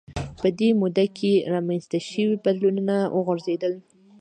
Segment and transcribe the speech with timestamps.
[0.41, 3.73] په دې موده کې رامنځته شوي بدلونونه وغځېدل